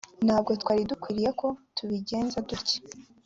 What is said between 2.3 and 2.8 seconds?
dutyo